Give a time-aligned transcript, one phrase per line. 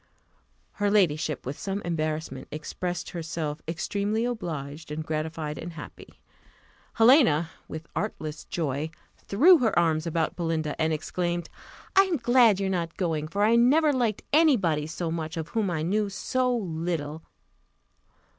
[0.71, 6.19] Her ladyship, with some embarrassment, expressed herself "extremely obliged, and gratified, and happy."
[6.93, 11.49] Helena, with artless joy, threw her arms about Belinda, and exclaimed,
[11.95, 15.37] "I am glad you are not going; for I never liked any body so much,
[15.37, 17.21] of whom I knew so little."